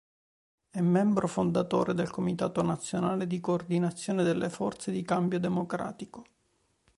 È 0.71 0.81
membro 0.81 1.27
fondatore 1.27 1.93
del 1.93 2.09
Comitato 2.09 2.63
nazionale 2.63 3.27
di 3.27 3.39
coordinazione 3.39 4.23
delle 4.23 4.49
forze 4.49 4.91
di 4.91 5.03
cambio 5.03 5.39
democratico. 5.39 6.25